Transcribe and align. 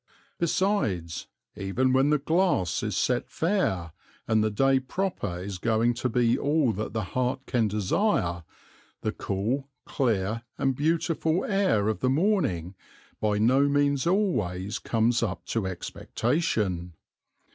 Besides, 0.39 1.27
even 1.55 1.93
when 1.93 2.09
the 2.09 2.17
glass 2.17 2.81
is 2.81 2.97
set 2.97 3.29
fair, 3.29 3.91
and 4.27 4.43
the 4.43 4.49
day 4.49 4.79
proper 4.79 5.37
is 5.37 5.59
going 5.59 5.93
to 5.93 6.09
be 6.09 6.39
all 6.39 6.71
that 6.71 6.93
the 6.93 7.03
heart 7.13 7.45
can 7.45 7.67
desire, 7.67 8.43
the 9.01 9.11
cool, 9.11 9.69
clear, 9.85 10.41
and 10.57 10.75
beautiful 10.75 11.45
air 11.45 11.87
of 11.87 11.99
the 11.99 12.09
morning 12.09 12.73
by 13.19 13.37
no 13.37 13.69
means 13.69 14.07
always 14.07 14.79
comes 14.79 15.21
up 15.21 15.45
to 15.45 15.67
expectation. 15.67 16.93